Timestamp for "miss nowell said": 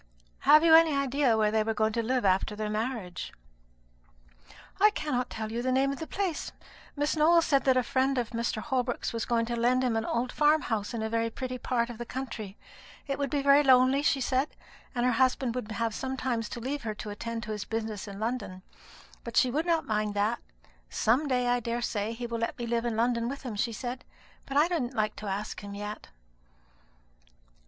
6.95-7.65